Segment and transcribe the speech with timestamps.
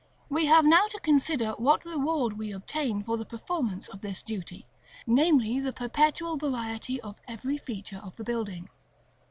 [0.29, 4.65] We have now to consider what reward we obtain for the performance of this duty,
[5.05, 8.67] namely, the perpetual variety of every feature of the building.